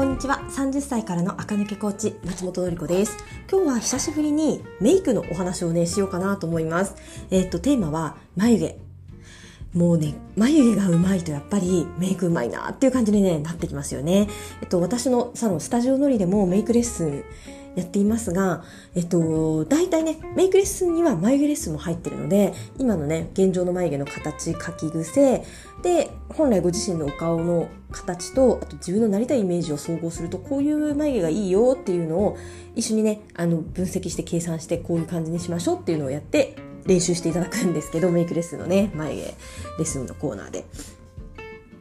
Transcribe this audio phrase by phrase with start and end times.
[0.00, 0.38] こんにちは。
[0.48, 3.18] 30歳からの赤抜けコーチ松本のり子です。
[3.52, 6.94] 今日は久しぶりにメイクのお話をねしようかなと思います。
[7.30, 8.78] えっ、とテーマは眉毛。
[9.74, 14.26] もうね、眉毛が上手いとやっぱりメイク上手いなっていう感じに、ね、なってきますよね。
[14.62, 17.24] えっと、私のサロン、スタジオのりでもメイクレッスン
[17.76, 18.64] やっていますが、
[18.94, 25.44] えっと、大体ね、メイクレッスンには眉毛レッスンも入ってるので、今のね、現状の眉毛の形、描き癖、
[25.82, 32.36] で、本来ご自身のお顔の形と、あと自分のなりたいイメージを総合すると、こういう眉毛がいいよっていうのを
[32.74, 39.34] 一緒にね、あの、分析して計算して、こういう感じにしましょうっていうのをやって練習していただくんですけど、メイクレッスンのね、眉毛レ
[39.80, 40.64] ッスンのコーナーで。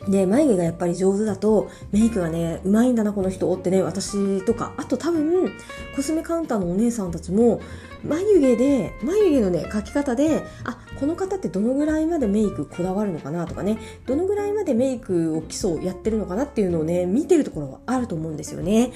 [0.10, 5.52] で、眉毛がやっぱり上手だと、メイクがね、うまいんだな、この人ってね、私とか、あと多分、
[5.96, 7.62] コスメカウンターのお姉さんたちも、
[8.04, 13.78] 眉毛で、眉毛のね、描き方で、あ、この方ってどのぐらいまでメイクこだわるのかなとかね、
[14.08, 18.92] どのぐらいまでメイクを基礎やってるのかなっていうのをね、見てるところはあると思うんですよね。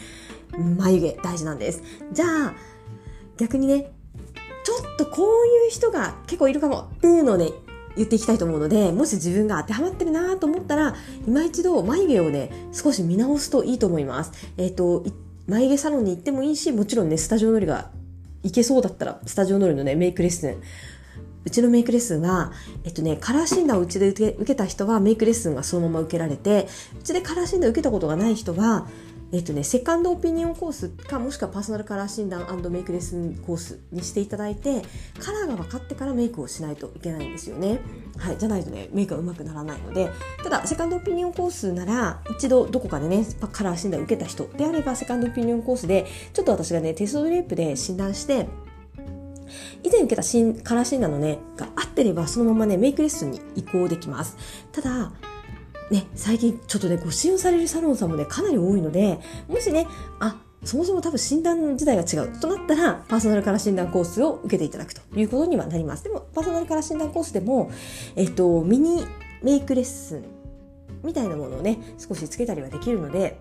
[0.77, 1.83] 眉毛大事なんです。
[2.11, 2.53] じゃあ、
[3.38, 3.92] 逆にね、
[4.64, 7.50] ちょっとこういう人が結構いるかもっていうのをね、
[7.95, 10.95] 言っていきたいと思うので、もし自分が当てはまってるなと思ったら、
[11.27, 14.31] 今一度眉毛をね、少し見直すといいと思います。
[14.58, 15.05] えっ、ー、と、
[15.47, 17.91] 眉毛サロンに行ってもいいし、もちろんね、スタジオのりが
[18.44, 20.55] 行けそうだったら、スタジオのりのね、メイクレッスン、
[21.45, 22.52] うちのメイクレッスンは、
[22.86, 26.67] えっとね、カラー診断をうちで受け受けた人はメイクレッスンがそのまま受けられて、
[26.99, 28.88] うちでカラー診断を受けたことがない人は、
[29.34, 34.84] えっとね、セカンドオピニオンコースかもしくはパーソナルカラー診断メイクレッスンコースにしていただいて
[35.20, 37.80] カラーが分かってからメイクをしないといけないんですよね。
[38.20, 40.11] はい、じゃないとねメイクがうまくならないので
[40.44, 48.45] ただセカンドオピニオンコースなら一度どこかでねカラー診断を受けた人であればセカンドオピニオンコースでちょっと私がねテストドレープで診断して
[49.81, 50.22] 以前受けた
[50.64, 54.38] カラー診断のねが合ってればそのままねメイクレッスンに移行できます。
[54.72, 55.11] ただ
[55.92, 59.88] ね、最近ちょっとね、ご使用されるサロンさんもね、かなり多いので、もしね、
[60.20, 66.04] あ、そもそも多分診断自体が違うとなったら、パーソナルカラー診断コースを受けていただくということにはなります。
[66.04, 67.72] でも、パーソナルカラー診断コースでも、
[68.16, 69.05] えっと、ミニ
[69.42, 70.23] メイクレッスン
[71.04, 73.39] みたいなものをね、少しつけたりはできるので、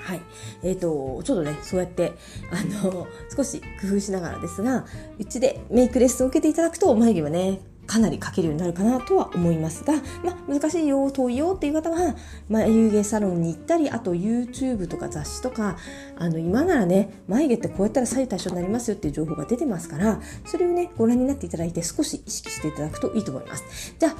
[0.00, 0.20] はい。
[0.62, 2.12] えっ、ー、と、ちょっとね、そうやって、
[2.50, 4.86] あの、少し工夫しながらですが、
[5.18, 9.94] うちでメイクレッスンを受けていただくと、眉毛はね、かなり描けるようになるかなとは思いますが、
[10.24, 12.14] まあ、難しいよ、遠いよっていう方は、
[12.48, 15.76] 眉毛サロンに行ったり、あと YouTube とか雑誌とか、
[16.16, 23.94] あの、今ならね、眉毛ってこうやったら左右対称になりますよっていう情報が出てますから、それをね、ご覧になっていただいて少し意識していただくといいと思います。
[23.98, 24.16] じゃあ、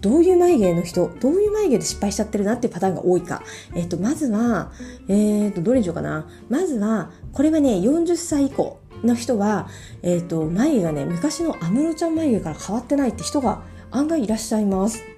[0.00, 3.42] どういう眉毛の人、どういう眉毛で失敗しちゃってるなっていうパターンが多いか。
[3.74, 4.70] えっ、と、まずは、
[5.08, 6.28] えっ、と、どれにしようかな。
[6.48, 8.78] まずは、これはね、40歳以降。
[9.04, 9.68] の人は、
[10.02, 15.17] えっ、ー、と、眉毛がね、昔の安室ちゃん眉毛から変わってないって人が案外いらっしゃいます。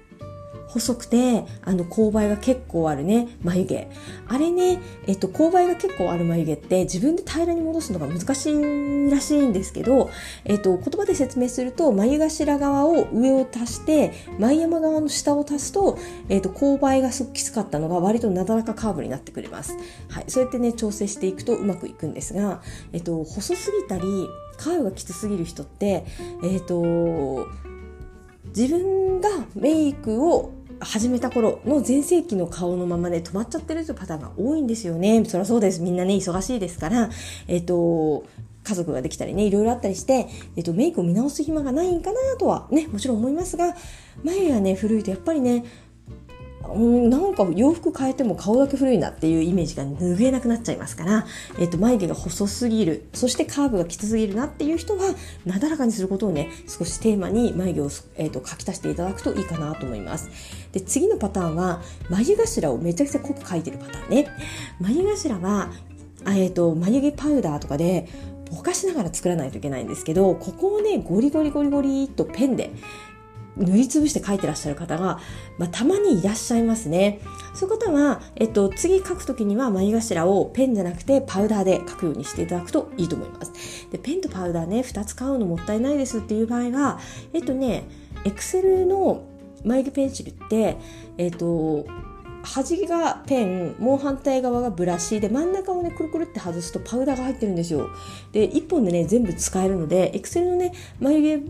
[0.71, 3.89] 細くて、あの、勾配が結構あるね、眉毛。
[4.27, 10.09] あれね、えっと、勾配が結構ある眉毛って自分で平らに戻すのが難しいらしいんですけど、
[10.45, 15.97] えっと、言葉で説明すると、眉頭側を上を足して、眉山側の下を足すと、
[16.29, 19.75] えっと、勾配がすごくきつかったのが割となだらかカーブになってくれます。
[20.07, 20.25] はい。
[20.27, 22.61] そうやってね、調整していくとうまくいくんですが、
[22.93, 26.05] えっと、細すぎたり、カーブがきつすぎる人って、
[26.43, 27.47] えっと、
[28.55, 35.23] 自分がメイクを始めた頃の全盛期の顔のままで、止まっちゃってるというパターンが多いんですよね。
[35.25, 35.81] そりゃそうです。
[35.81, 37.09] みんなね、忙しいですから、
[37.47, 38.25] えっ、と、
[38.63, 43.75] 家族ができたりね、いろいろあったりして、えっと、メイクを見直す暇がないんかなとはね、もちろん思いますが、
[44.23, 45.65] 眉がね、古いとやっぱりね、
[46.69, 51.25] うん、なんか洋服変えても顔だけ古いなっていうイメージが拭えなくなっちゃいますから、
[51.59, 55.03] えっと、眉毛が細すぎる、そしてカーブがきつすぎるなっていう人は、
[55.45, 60.29] なだらかにすることをね、少しテーマに眉毛を、えっと、描き足していただくといいかなと思います。
[60.71, 64.27] で、次のパターンは、眉頭をめちゃくちゃ濃く描いてるパターンね。
[64.79, 65.71] 眉頭は、
[66.27, 68.07] えっと、眉毛パウダーとかで、
[68.51, 72.71] ぼかしながら作らないといけないんですけど、ここをね、ゴリゴリゴリゴリっとペンで、
[73.57, 75.19] 塗りつぶして書いてらっしゃる方が、
[75.57, 77.19] まあ、たまにいらっしゃいますね。
[77.53, 83.51] そういう方は、えっと、次書くときには眉頭をペンじゃなくてパウダーで書くようにしていただくといいと思います。
[83.91, 86.99] で、ペンとパウダーね、2つ買うのもったいないですっていう場合は、
[87.33, 87.83] えっとね、
[88.23, 89.23] エクセルの
[89.63, 90.77] 眉毛ペンシルって、
[91.17, 91.85] えっと、
[92.43, 97.89] 端がペン、もう反対側がブラシで真ん中をね、くるくるって外すとパウダーが入ってるんですよ。
[98.31, 101.45] で、1本でね、全部使えるので、エクセルのね、眉毛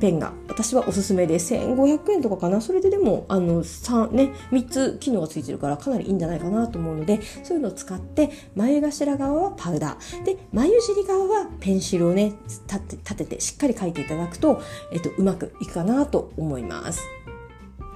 [0.00, 0.32] ペンが。
[0.48, 2.60] 私はおすすめで1500円とかかな。
[2.60, 10.24] それででもあの 3, ね、3つ機能がついてるからかなりいいんじゃないかなと思うのでそういうのを使って眉頭側はパウダー。
[10.24, 14.60] で眉尻側はペンシルをね立て立ててしっかり描いていただくと、
[14.92, 17.02] えっと、うまくいくかなと思います。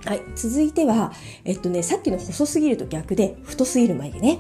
[0.05, 0.23] はい。
[0.37, 1.13] 続いては、
[1.45, 4.39] えっとね、さっきの細すぎると逆で太すぎる眉毛ね。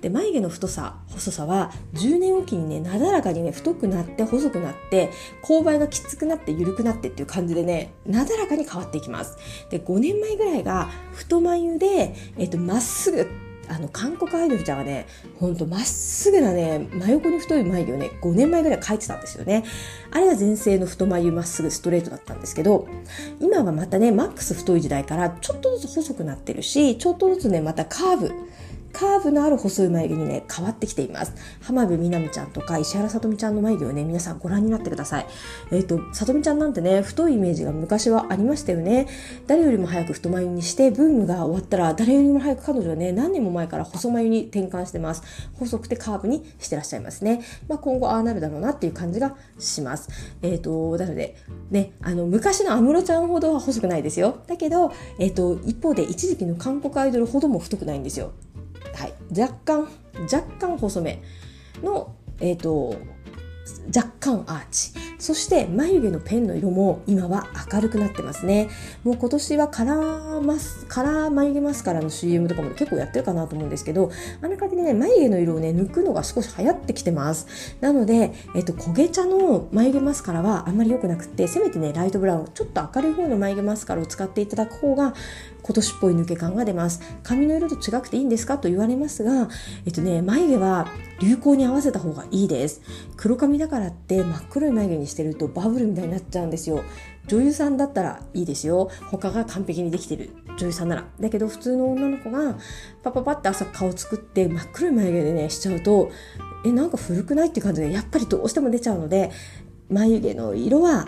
[0.00, 5.10] で、眉毛の太さ、細さは10年おきにね、なだらかにね、太くなって細くなって、
[5.42, 9.36] 勾配がきつくなって緩くなってっていう感じでね、なだらかに変わっていきます。
[9.70, 13.28] で、5年前ぐらいが太眉で、えっと、まっすぐ
[13.68, 15.06] あの、韓国アイドルちゃんはね、
[15.38, 19.64] ほんとまっすぐなね、真横に太い眉毛をね、5年前ぐらい描いてたんですよね。
[20.10, 22.88] あれは前世の太眉まっすぐストレートだったんですけど、
[23.40, 28.32] 今はまたね、マックス太い時代からちょっとずつ細くなってるし、ちょっとずつね、またカーブ、
[28.94, 31.34] カーブのある細い眉毛にね、変わってきています。
[31.60, 35.26] 浜辺美波ちゃんとか石原さとみちゃんの眉毛をね、皆さんご覧になってください。
[35.72, 39.08] えっ、ー、と、さとみちゃんなんてね、太いイメージが昔はありましたよね。
[39.48, 45.22] 誰よりも早く太眉にして、ブームが終わったら、誰よりも早く彼女はね、何年も前から細眉に転換してます。
[45.54, 47.42] 細くてカーブにしてらっしゃいますね。
[47.68, 50.08] まあ、今後ああなるだろうなっていう感じがします。
[50.40, 51.36] えっ、ー、と、なので、
[51.72, 54.38] ね、あの、昔の安室ちゃんほどは細くないですよ。
[54.46, 58.32] だけど、えっ、ー、と、一方で一時期の韓国アイドルほども太くないんですよ。
[58.94, 59.88] はい、若干
[60.30, 61.22] 若干細め
[61.82, 62.96] の、えーと、
[63.94, 64.92] 若干アーチ。
[65.18, 68.68] そして眉毛のペンの色も今は明るくなってますね。
[69.04, 74.10] もう今年はカラーマスカラー眉毛マスカラの CM とかも結構やってるかなと思うんですけど
[74.42, 77.76] あんな感じでね眉毛の色をね抜くのが少し流行ってきてます。
[77.80, 85.14] なので、えっと、焦げ茶の眉毛マスカラはあんまり良くなくてせめてねライトブラウンちょっと明るい方の眉毛マスカラを使っていただく方が
[85.62, 87.00] 今年っぽい抜け感が出ます。
[87.22, 89.48] 髪の色と違くていいんですかと言われますが
[89.86, 90.88] えっとね眉毛は
[91.20, 92.82] 流行に合わせた方がいいです。
[93.16, 96.82] 黒髪だからって真っ黒い眉毛にしてるとバブルみたいになっちゃうんですよ。
[97.26, 98.90] 女優さんだったらいいですよ。
[99.10, 100.30] 他が完璧にできてる。
[100.58, 101.04] 女優さんなら。
[101.20, 102.56] だけど普通の女の子が
[103.02, 106.10] パパパって朝顔作って真っ黒い眉毛でねしちゃうと
[106.64, 109.30] えなんか古くないって感じでやっぱりどうしても出ちゃうので
[109.90, 111.06] 眉毛の色は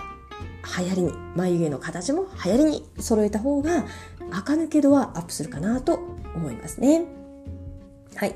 [0.78, 1.26] 流行りに。
[1.36, 3.84] 眉毛の形も流行りに揃えた方が
[4.32, 6.00] 垢抜け度はアップするかなと
[6.34, 7.25] 思いますね。
[8.16, 8.34] はい。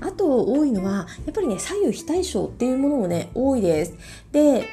[0.00, 3.94] あと多いのは、やっぱりね、左右非対称っていうものもね、多いです。
[4.30, 4.68] で、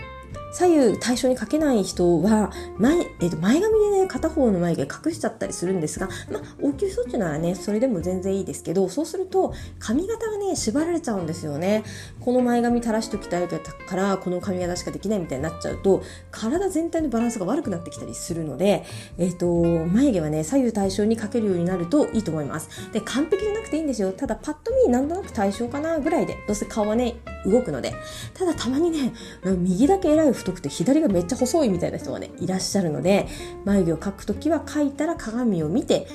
[0.52, 11.84] 左右対称にかけない人は前,、えー、と前髪でね片方の眉毛隠しちゃったりするんですが、まあ、応急措置ならねそれでも全然いいですけどそうすると髪型がね縛られちゃうんですよね。
[12.20, 18.86] この前髪垂らしときたいからこの髪型しかできないみたいになっちゃうと体全体のバランスが悪くなってきたりするので、
[19.18, 22.92] えーと、眉毛はね左右対称にかけるようになるといいと思います。
[22.92, 24.12] で完璧じゃなくていいんですよ。
[24.12, 27.16] ただパッと見なんとなく対称かなぐらいでどうせ顔はね
[27.46, 27.94] 動くので。
[28.34, 29.14] ただたまにね
[29.44, 33.28] 右だけ偉い太くて左がめっちゃ細いみたいな人がねいらっしゃるので
[33.66, 36.08] 眉毛を描くときは描いたら鏡を見て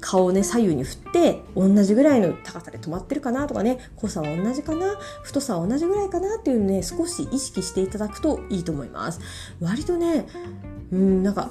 [0.00, 9.20] 顔をね左右に振って同じぐらいの高さで止まってるかなとかね濃さは同じかな太さは同じぐらいかなっていうのね少し意識していただくといいと思います。
[9.60, 10.26] 割とね
[10.92, 11.50] うんなんか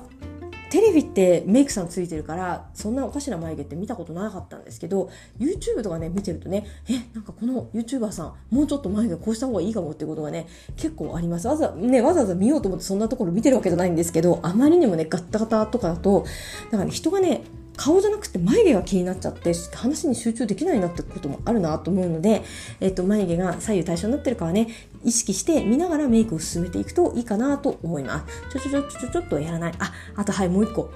[0.69, 5.09] テレビってメイクさんついてるからそんなおかしな眉毛って見たことなかったんですけど
[5.39, 11.47] YouTube とかね見てるとねえなんかこの YouTuber さんもうちょっと眉毛こうした方がいいかもってことがね結構あります。
[11.47, 16.25] わざ,、ね、わざわざ見ようと思ってそんなところ見てるわけじゃないんですけどあまりにもねガッタガタとかだと
[16.71, 17.43] なんかね人がね
[17.77, 22.43] 顔じゃなくて眉毛が気になっちゃって話に集中できないなってこともあるなと思うので、
[22.81, 24.67] えっと、眉毛が左右対称になってるかはね
[25.05, 30.91] 意識して見ながらメイクを進めていくといいかなと思いますちょちょちょちょちょっとやらないああとはいもう一個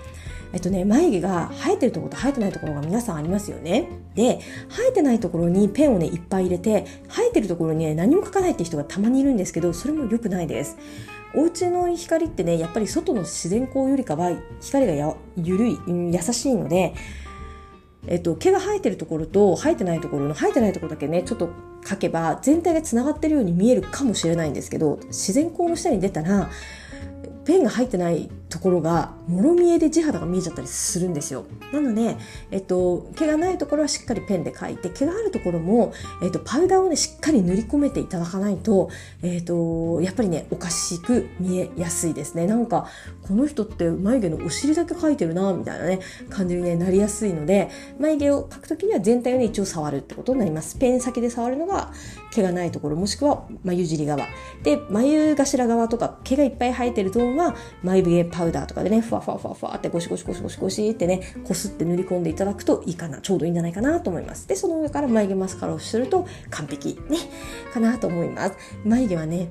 [0.53, 3.88] えっとね、眉毛が生えてるところと生えてないところが皆さんありますよね。
[4.15, 10.77] で、生えてないところにペンをね、いっぱい入れて、生えてるところにね、何も描かないって人がたまにいるんですけど、それも良くないです。
[11.35, 16.93] お家の光ってねやっぱり外の自然光よりかは光がや緩い、優しいので、
[18.07, 21.50] えっと、毛が生えてるところと生えてないところの生えてないところだけねちょっと
[21.83, 26.50] 描けば全体がつながってるように見えるかもしれないんですけど自然光の下に出たら
[27.45, 31.45] ペンが入ってないところがもろ見えで地肌が見えちゃったりするんですよ。
[31.71, 32.17] なので、
[32.51, 38.89] えっと、毛がないところはしっかりペンで描いて毛があるところも、えっと、パウダーをねしっかり塗り込めていただかないと、
[39.23, 42.45] えっと、やっぱりねおかしく見えやすいですね。
[42.45, 42.89] なんか
[43.21, 47.69] この人って眉毛のお尻だけ描いてるなみたいなね感じに、ね、なりやすいので
[48.00, 50.75] 眉毛を描く時には全体をね一応触るってことになります。
[50.75, 51.93] ペン先で触るのが
[52.31, 54.25] 毛がないところもしくは眉尻側。
[54.63, 64.47] で眉頭側とか毛がいっぱい生えてるゾーンは眉毛パウダーとかでねふわふわふわふわってゴシゴシゴシゴシゴシってねこすって塗り込んでいただくといいかなちょうどいいんじゃないかなと思います。
[64.47, 67.17] でその上から眉毛マスカラをすると完璧ね
[67.73, 68.57] かなと思います。
[68.83, 69.49] 眉毛はね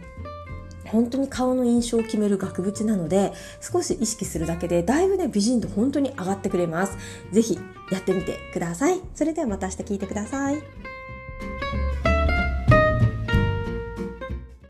[0.86, 6.96] 本当に顔の印象を決める額縁なので少し意識するだけでだいぶね美人度本当に上がってくれます。
[7.32, 7.58] 是非
[7.92, 9.00] やってみてください。
[9.14, 10.89] それではまた明日聞いてください。